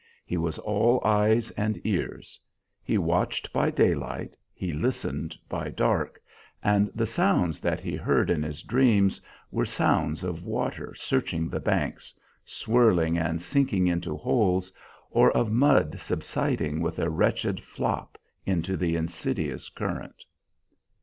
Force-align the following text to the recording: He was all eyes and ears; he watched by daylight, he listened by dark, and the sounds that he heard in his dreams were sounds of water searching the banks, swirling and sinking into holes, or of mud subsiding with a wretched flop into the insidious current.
He 0.25 0.35
was 0.35 0.57
all 0.57 0.99
eyes 1.05 1.51
and 1.51 1.79
ears; 1.85 2.39
he 2.81 2.97
watched 2.97 3.53
by 3.53 3.69
daylight, 3.69 4.35
he 4.51 4.73
listened 4.73 5.37
by 5.47 5.69
dark, 5.69 6.19
and 6.63 6.89
the 6.95 7.05
sounds 7.05 7.59
that 7.59 7.79
he 7.79 7.95
heard 7.95 8.31
in 8.31 8.41
his 8.41 8.63
dreams 8.63 9.21
were 9.51 9.63
sounds 9.67 10.23
of 10.23 10.43
water 10.43 10.95
searching 10.95 11.49
the 11.49 11.59
banks, 11.59 12.15
swirling 12.43 13.15
and 13.15 13.39
sinking 13.43 13.85
into 13.85 14.17
holes, 14.17 14.73
or 15.11 15.29
of 15.33 15.51
mud 15.51 15.99
subsiding 15.99 16.81
with 16.81 16.97
a 16.97 17.07
wretched 17.11 17.63
flop 17.63 18.17
into 18.43 18.75
the 18.75 18.95
insidious 18.95 19.69
current. 19.69 20.25